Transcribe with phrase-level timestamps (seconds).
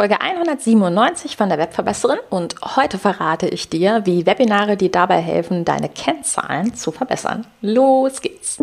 [0.00, 5.66] Folge 197 von der Webverbesserin und heute verrate ich dir, wie Webinare dir dabei helfen,
[5.66, 7.46] deine Kennzahlen zu verbessern.
[7.60, 8.58] Los geht's!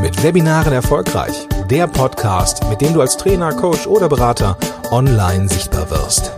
[0.00, 1.46] Mit Webinaren erfolgreich.
[1.70, 4.58] Der Podcast, mit dem du als Trainer, Coach oder Berater
[4.90, 6.32] online sichtbar wirst.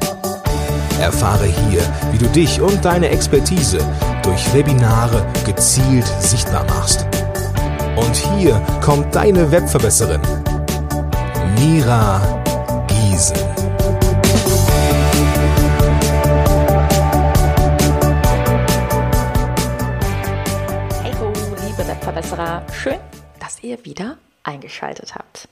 [1.00, 1.80] Erfahre hier,
[2.12, 3.78] wie du dich und deine Expertise
[4.22, 7.06] durch Webinare gezielt sichtbar machst.
[7.96, 10.20] Und hier kommt deine Webverbesserin,
[11.58, 12.20] Mira
[12.88, 13.36] Giesen.
[21.02, 21.12] Hey
[21.66, 22.98] liebe Webverbesserer, schön,
[23.38, 25.48] dass ihr wieder eingeschaltet habt.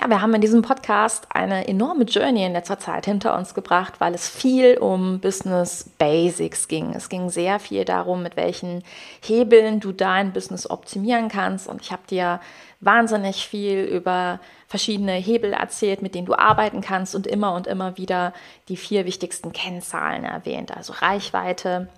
[0.00, 3.94] Ja, wir haben in diesem Podcast eine enorme Journey in letzter Zeit hinter uns gebracht,
[3.98, 6.92] weil es viel um Business Basics ging.
[6.94, 8.84] Es ging sehr viel darum, mit welchen
[9.20, 11.66] Hebeln du dein Business optimieren kannst.
[11.66, 12.38] Und ich habe dir
[12.78, 14.38] wahnsinnig viel über
[14.68, 18.34] verschiedene Hebel erzählt, mit denen du arbeiten kannst und immer und immer wieder
[18.68, 20.76] die vier wichtigsten Kennzahlen erwähnt.
[20.76, 21.88] Also Reichweite,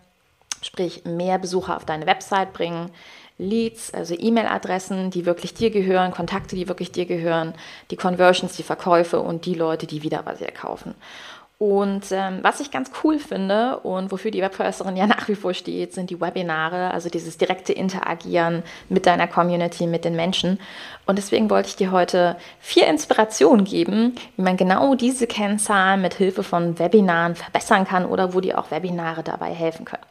[0.62, 2.90] sprich mehr Besucher auf deine Website bringen,
[3.38, 7.54] Leads, also E-Mail-Adressen, die wirklich dir gehören, Kontakte, die wirklich dir gehören,
[7.90, 10.94] die Conversions, die Verkäufe und die Leute, die wieder bei dir kaufen.
[11.56, 15.52] Und ähm, was ich ganz cool finde und wofür die Webverbesserin ja nach wie vor
[15.52, 20.58] steht, sind die Webinare, also dieses direkte Interagieren mit deiner Community, mit den Menschen.
[21.04, 26.14] Und deswegen wollte ich dir heute vier Inspirationen geben, wie man genau diese Kennzahlen mit
[26.14, 30.09] Hilfe von Webinaren verbessern kann oder wo dir auch Webinare dabei helfen können.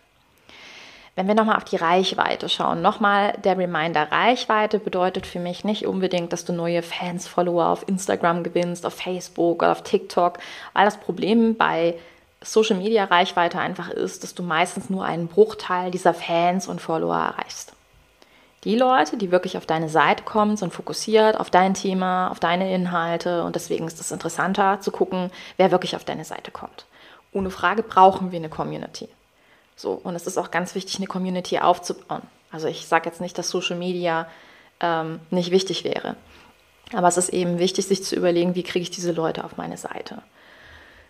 [1.19, 5.85] Wenn wir nochmal auf die Reichweite schauen, nochmal der Reminder, Reichweite bedeutet für mich nicht
[5.85, 10.39] unbedingt, dass du neue Fans, Follower auf Instagram gewinnst, auf Facebook oder auf TikTok,
[10.71, 11.95] weil das Problem bei
[12.41, 17.17] Social Media Reichweite einfach ist, dass du meistens nur einen Bruchteil dieser Fans und Follower
[17.17, 17.73] erreichst.
[18.63, 22.73] Die Leute, die wirklich auf deine Seite kommen, sind fokussiert auf dein Thema, auf deine
[22.73, 26.85] Inhalte und deswegen ist es interessanter zu gucken, wer wirklich auf deine Seite kommt.
[27.33, 29.09] Ohne Frage brauchen wir eine Community.
[29.79, 32.23] So, und es ist auch ganz wichtig, eine Community aufzubauen.
[32.51, 34.27] Also ich sage jetzt nicht, dass Social Media
[34.81, 36.17] ähm, nicht wichtig wäre.
[36.91, 39.77] Aber es ist eben wichtig, sich zu überlegen, wie kriege ich diese Leute auf meine
[39.77, 40.21] Seite.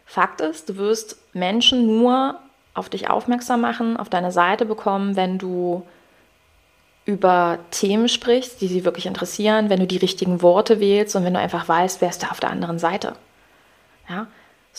[0.06, 2.38] Fakt ist, du wirst Menschen nur
[2.76, 5.84] auf dich aufmerksam machen, auf deine Seite bekommen, wenn du
[7.06, 11.34] über Themen sprichst, die sie wirklich interessieren, wenn du die richtigen Worte wählst und wenn
[11.34, 13.16] du einfach weißt, wer ist da auf der anderen Seite.
[14.08, 14.28] Ja?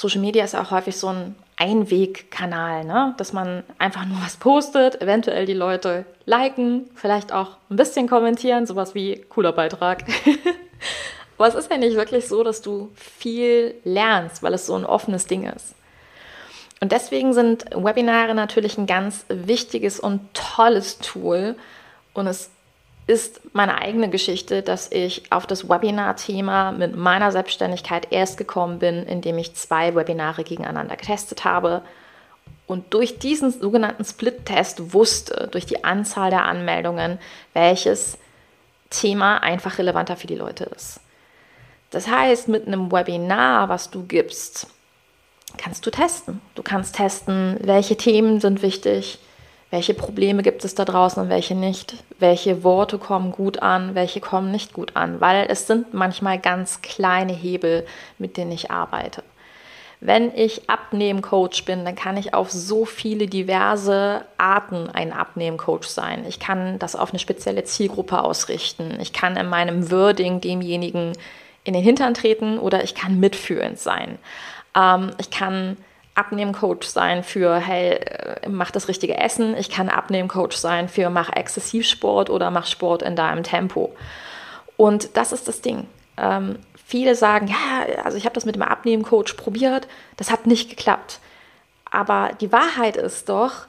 [0.00, 3.14] Social Media ist auch häufig so ein Einwegkanal, ne?
[3.18, 8.64] dass man einfach nur was postet, eventuell die Leute liken, vielleicht auch ein bisschen kommentieren,
[8.64, 10.04] sowas wie cooler Beitrag.
[11.36, 14.86] Aber es ist ja nicht wirklich so, dass du viel lernst, weil es so ein
[14.86, 15.74] offenes Ding ist.
[16.80, 21.56] Und deswegen sind Webinare natürlich ein ganz wichtiges und tolles Tool.
[22.14, 22.48] Und es
[23.10, 29.04] ist meine eigene Geschichte, dass ich auf das Webinar-Thema mit meiner Selbstständigkeit erst gekommen bin,
[29.04, 31.82] indem ich zwei Webinare gegeneinander getestet habe
[32.68, 37.18] und durch diesen sogenannten Split-Test wusste, durch die Anzahl der Anmeldungen,
[37.52, 38.16] welches
[38.90, 41.00] Thema einfach relevanter für die Leute ist.
[41.90, 44.68] Das heißt, mit einem Webinar, was du gibst,
[45.58, 46.40] kannst du testen.
[46.54, 49.18] Du kannst testen, welche Themen sind wichtig,
[49.70, 54.20] welche Probleme gibt es da draußen und welche nicht, welche Worte kommen gut an, welche
[54.20, 57.86] kommen nicht gut an, weil es sind manchmal ganz kleine Hebel,
[58.18, 59.22] mit denen ich arbeite.
[60.00, 66.24] Wenn ich Abnehmcoach bin, dann kann ich auf so viele diverse Arten ein Abnehmcoach sein.
[66.26, 68.98] Ich kann das auf eine spezielle Zielgruppe ausrichten.
[69.00, 71.12] Ich kann in meinem Wording demjenigen
[71.64, 74.18] in den Hintern treten oder ich kann mitfühlend sein.
[74.74, 75.76] Ähm, ich kann
[76.14, 79.56] Abnehmcoach sein für, hey, äh, mach das richtige Essen.
[79.56, 83.94] Ich kann Abnehmcoach sein für, mach Exzessivsport oder mach Sport in deinem Tempo.
[84.76, 85.86] Und das ist das Ding.
[86.16, 90.68] Ähm, viele sagen, ja, also ich habe das mit dem Abnehmcoach probiert, das hat nicht
[90.68, 91.20] geklappt.
[91.90, 93.66] Aber die Wahrheit ist doch,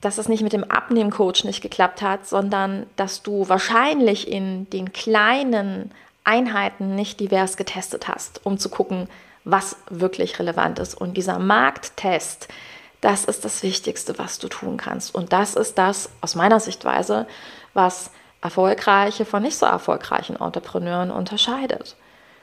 [0.00, 4.92] dass es nicht mit dem Abnehmcoach nicht geklappt hat, sondern dass du wahrscheinlich in den
[4.92, 5.90] kleinen
[6.24, 9.08] Einheiten nicht divers getestet hast, um zu gucken,
[9.44, 10.94] was wirklich relevant ist.
[10.94, 12.48] Und dieser Markttest,
[13.00, 15.14] das ist das Wichtigste, was du tun kannst.
[15.14, 17.26] Und das ist das aus meiner Sichtweise,
[17.74, 18.10] was
[18.40, 21.96] erfolgreiche von nicht so erfolgreichen Entrepreneuren unterscheidet.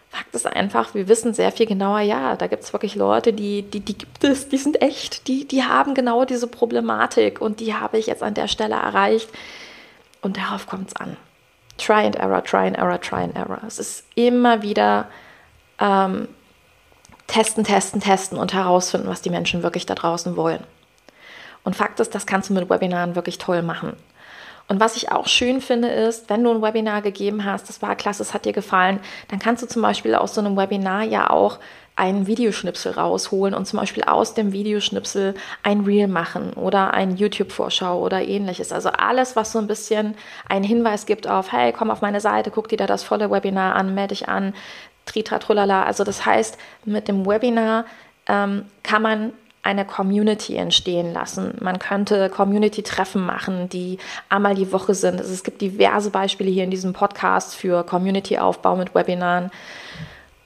[0.10, 3.62] Fakt ist einfach, wir wissen sehr viel genauer, ja, da gibt es wirklich Leute, die,
[3.62, 7.76] die, die gibt es, die sind echt, die, die haben genau diese Problematik und die
[7.76, 9.30] habe ich jetzt an der Stelle erreicht.
[10.22, 11.18] Und darauf kommt es an.
[11.78, 13.62] Try and error, try and error, try and error.
[13.66, 15.08] Es ist immer wieder
[15.80, 16.28] ähm,
[17.32, 20.64] testen, testen, testen und herausfinden, was die Menschen wirklich da draußen wollen.
[21.64, 23.96] Und Fakt ist, das kannst du mit Webinaren wirklich toll machen.
[24.68, 27.96] Und was ich auch schön finde, ist, wenn du ein Webinar gegeben hast, das war
[27.96, 29.00] klasse, es hat dir gefallen,
[29.30, 31.60] dann kannst du zum Beispiel aus so einem Webinar ja auch
[31.96, 38.00] einen Videoschnipsel rausholen und zum Beispiel aus dem Videoschnipsel ein Reel machen oder ein YouTube-Vorschau
[38.00, 38.72] oder ähnliches.
[38.72, 40.16] Also alles, was so ein bisschen
[40.48, 43.76] einen Hinweis gibt auf, hey, komm auf meine Seite, guck dir da das volle Webinar
[43.76, 44.54] an, melde dich an,
[45.06, 45.84] tritra, trullala.
[45.84, 47.86] Also das heißt, mit dem Webinar
[48.28, 49.34] ähm, kann man
[49.64, 51.56] eine Community entstehen lassen.
[51.60, 55.20] Man könnte Community-Treffen machen, die einmal die Woche sind.
[55.20, 59.52] Also es gibt diverse Beispiele hier in diesem Podcast für Community-Aufbau mit Webinaren.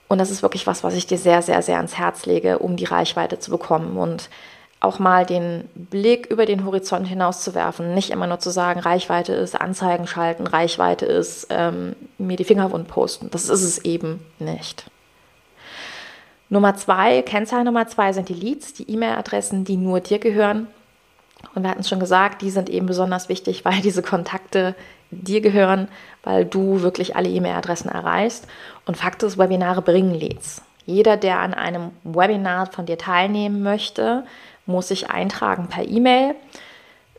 [0.08, 2.76] Und das ist wirklich was, was ich dir sehr, sehr, sehr ans Herz lege, um
[2.76, 4.28] die Reichweite zu bekommen und
[4.86, 7.94] auch mal den Blick über den Horizont hinaus zu werfen.
[7.94, 12.70] Nicht immer nur zu sagen, Reichweite ist Anzeigen schalten, Reichweite ist ähm, mir die Finger
[12.72, 13.28] wund posten.
[13.30, 14.90] Das ist es eben nicht.
[16.48, 20.68] Nummer zwei, Kennzahl Nummer zwei sind die Leads, die E-Mail-Adressen, die nur dir gehören.
[21.54, 24.74] Und wir hatten es schon gesagt, die sind eben besonders wichtig, weil diese Kontakte
[25.10, 25.88] dir gehören,
[26.22, 28.46] weil du wirklich alle E-Mail-Adressen erreichst.
[28.86, 30.62] Und Fakt ist, Webinare bringen Leads.
[30.86, 34.24] Jeder, der an einem Webinar von dir teilnehmen möchte,
[34.66, 36.34] muss sich eintragen per E-Mail.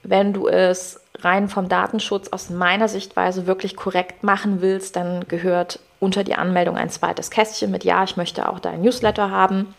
[0.03, 5.79] Wenn du es rein vom Datenschutz aus meiner Sichtweise wirklich korrekt machen willst, dann gehört
[5.99, 9.73] unter die Anmeldung ein zweites Kästchen mit Ja, ich möchte auch deinen Newsletter haben,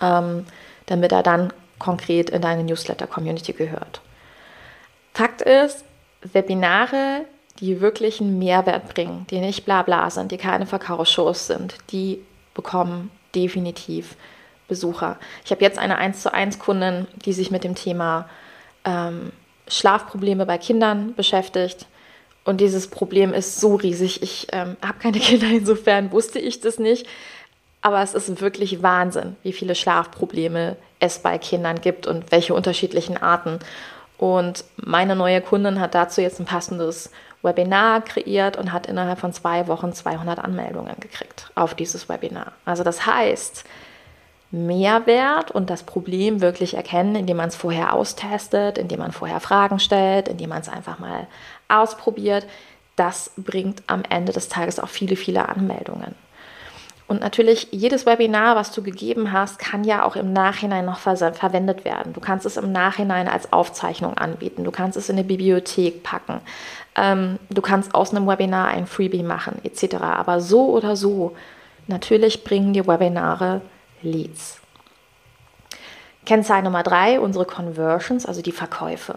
[0.00, 0.46] ähm,
[0.86, 4.00] damit er dann konkret in deine Newsletter-Community gehört.
[5.14, 5.84] Fakt ist,
[6.22, 7.24] Webinare,
[7.58, 12.24] die wirklich einen Mehrwert bringen, die nicht bla bla sind, die keine Verkaufsshows sind, die
[12.54, 14.16] bekommen definitiv
[14.72, 15.18] Besucher.
[15.44, 18.26] Ich habe jetzt eine 1 zu 1 Kundin, die sich mit dem Thema
[18.86, 19.30] ähm,
[19.68, 21.84] Schlafprobleme bei Kindern beschäftigt.
[22.44, 24.22] Und dieses Problem ist so riesig.
[24.22, 27.06] Ich ähm, habe keine Kinder, insofern wusste ich das nicht.
[27.82, 33.18] Aber es ist wirklich Wahnsinn, wie viele Schlafprobleme es bei Kindern gibt und welche unterschiedlichen
[33.18, 33.58] Arten.
[34.16, 37.10] Und meine neue Kundin hat dazu jetzt ein passendes
[37.42, 42.52] Webinar kreiert und hat innerhalb von zwei Wochen 200 Anmeldungen gekriegt auf dieses Webinar.
[42.64, 43.64] Also das heißt,
[44.52, 49.78] Mehrwert und das Problem wirklich erkennen, indem man es vorher austestet, indem man vorher Fragen
[49.78, 51.26] stellt, indem man es einfach mal
[51.68, 52.46] ausprobiert,
[52.94, 56.14] das bringt am Ende des Tages auch viele, viele Anmeldungen.
[57.08, 61.16] Und natürlich, jedes Webinar, was du gegeben hast, kann ja auch im Nachhinein noch ver
[61.16, 62.12] verwendet werden.
[62.12, 64.64] Du kannst es im Nachhinein als Aufzeichnung anbieten.
[64.64, 66.40] Du kannst es in eine Bibliothek packen.
[66.94, 69.96] Ähm, du kannst aus einem Webinar ein Freebie machen, etc.
[69.96, 71.34] Aber so oder so,
[71.86, 73.62] natürlich bringen die Webinare
[74.02, 74.60] Leads.
[76.24, 79.16] Kennzahl Nummer drei, unsere Conversions, also die Verkäufe.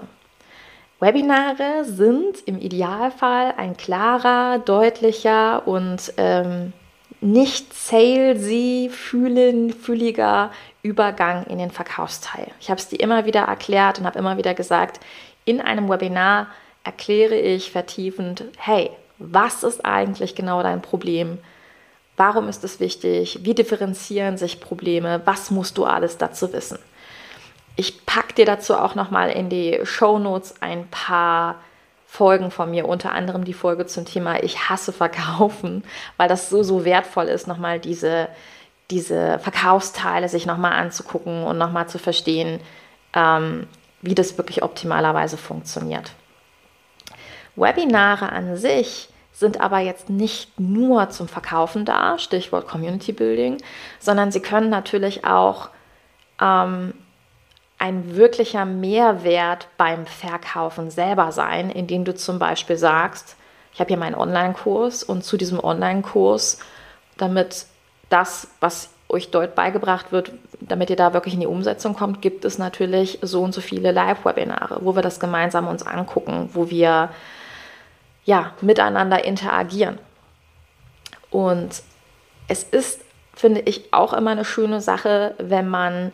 [0.99, 6.73] Webinare sind im Idealfall ein klarer, deutlicher und ähm,
[7.21, 10.51] nicht salesy, fühlen, fühliger
[10.83, 12.47] Übergang in den Verkaufsteil.
[12.59, 14.99] Ich habe es dir immer wieder erklärt und habe immer wieder gesagt,
[15.43, 16.47] in einem Webinar
[16.83, 21.39] erkläre ich vertiefend, hey, was ist eigentlich genau dein Problem?
[22.17, 23.39] Warum ist es wichtig?
[23.43, 25.21] Wie differenzieren sich Probleme?
[25.25, 26.79] Was musst du alles dazu wissen?
[27.75, 31.55] Ich packe dir dazu auch nochmal in die Show Notes ein paar
[32.07, 35.83] Folgen von mir, unter anderem die Folge zum Thema Ich hasse Verkaufen,
[36.15, 38.29] weil das so, so wertvoll ist, nochmal diese,
[38.89, 42.61] diese Verkaufsteile sich nochmal anzugucken und nochmal zu verstehen,
[43.13, 43.67] ähm,
[44.01, 46.13] wie das wirklich optimalerweise funktioniert.
[47.57, 53.57] Webinare an sich sind aber jetzt nicht nur zum Verkaufen da, Stichwort Community Building,
[53.99, 55.69] sondern sie können natürlich auch
[56.41, 56.93] ähm,
[57.77, 63.35] ein wirklicher Mehrwert beim Verkaufen selber sein, indem du zum Beispiel sagst,
[63.73, 66.59] ich habe hier meinen Online-Kurs und zu diesem Online-Kurs,
[67.17, 67.65] damit
[68.09, 70.31] das, was euch dort beigebracht wird,
[70.61, 73.91] damit ihr da wirklich in die Umsetzung kommt, gibt es natürlich so und so viele
[73.91, 77.09] Live-Webinare, wo wir das gemeinsam uns angucken, wo wir
[78.25, 79.99] ja, miteinander interagieren.
[81.29, 81.83] Und
[82.47, 83.01] es ist,
[83.33, 86.11] finde ich, auch immer eine schöne Sache, wenn man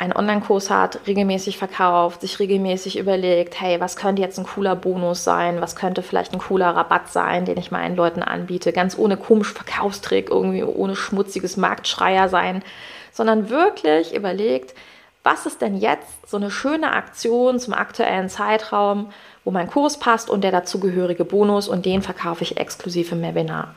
[0.00, 5.24] einen Online-Kurs hat, regelmäßig verkauft, sich regelmäßig überlegt, hey, was könnte jetzt ein cooler Bonus
[5.24, 9.18] sein, was könnte vielleicht ein cooler Rabatt sein, den ich meinen Leuten anbiete, ganz ohne
[9.18, 12.64] komischen Verkaufstrick, irgendwie ohne schmutziges Marktschreier sein,
[13.12, 14.74] sondern wirklich überlegt,
[15.22, 19.12] was ist denn jetzt so eine schöne Aktion zum aktuellen Zeitraum,
[19.44, 23.74] wo mein Kurs passt und der dazugehörige Bonus und den verkaufe ich exklusiv im Webinar.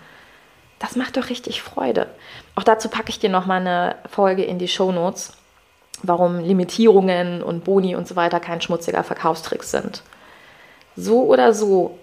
[0.80, 2.08] Das macht doch richtig Freude.
[2.56, 5.34] Auch dazu packe ich dir nochmal eine Folge in die Show Notes,
[6.02, 10.04] warum Limitierungen und Boni und so weiter kein schmutziger Verkaufstrick sind.
[10.96, 11.98] So oder so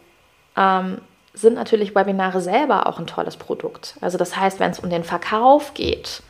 [0.56, 0.98] ähm,
[1.34, 3.96] sind natürlich Webinare selber auch ein tolles Produkt.
[4.00, 6.22] Also das heißt, wenn es um den Verkauf geht,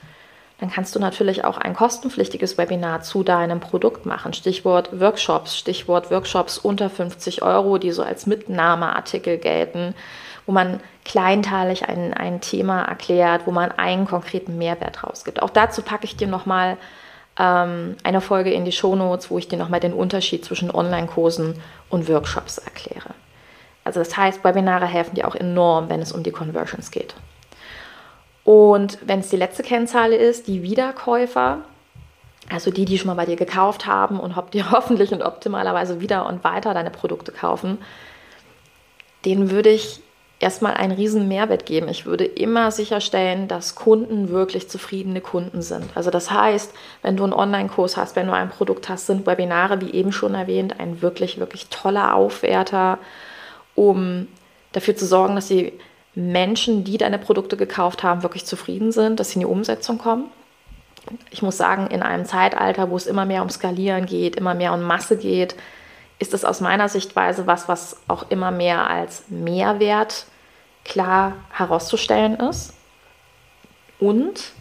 [0.61, 4.35] dann kannst du natürlich auch ein kostenpflichtiges Webinar zu deinem Produkt machen.
[4.35, 9.95] Stichwort Workshops, Stichwort Workshops unter 50 Euro, die so als Mitnahmeartikel gelten,
[10.45, 15.40] wo man kleinteilig ein, ein Thema erklärt, wo man einen konkreten Mehrwert rausgibt.
[15.40, 16.76] Auch dazu packe ich dir nochmal
[17.38, 21.55] ähm, eine Folge in die Shownotes, wo ich dir nochmal den Unterschied zwischen Online-Kursen
[21.88, 23.14] und Workshops erkläre.
[23.83, 27.14] Also das heißt, Webinare helfen dir auch enorm, wenn es um die Conversions geht.
[28.44, 31.59] Und wenn es die letzte Kennzahl ist, die Wiederkäufer,
[32.50, 36.26] also die, die schon mal bei dir gekauft haben und dir hoffentlich und optimalerweise wieder
[36.26, 37.78] und weiter deine Produkte kaufen,
[39.25, 40.00] denen würde ich
[40.40, 41.88] erstmal einen riesen Mehrwert geben.
[41.88, 45.90] Ich würde immer sicherstellen, dass Kunden wirklich zufriedene Kunden sind.
[45.94, 49.82] Also das heißt, wenn du einen Online-Kurs hast, wenn du ein Produkt hast, sind Webinare,
[49.82, 52.99] wie eben schon erwähnt, ein wirklich, wirklich toller Aufwerter,
[53.75, 54.28] um
[54.73, 55.75] dafür zu sorgen, dass die
[56.14, 60.31] Menschen, die deine Produkte gekauft haben, wirklich zufrieden sind, dass sie in die Umsetzung kommen.
[61.31, 64.75] Ich muss sagen, in einem Zeitalter, wo es immer mehr um Skalieren geht, immer mehr
[64.75, 65.55] um Masse geht,
[66.19, 70.26] ist es aus meiner Sichtweise was, was auch immer mehr als Mehrwert
[70.85, 72.75] klar herauszustellen ist.
[73.99, 74.52] Und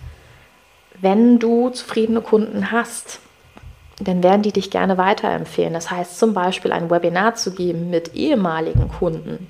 [1.01, 3.19] wenn du zufriedene Kunden hast,
[3.99, 5.73] dann werden die dich gerne weiterempfehlen.
[5.73, 9.47] Das heißt zum Beispiel ein Webinar zu geben mit ehemaligen Kunden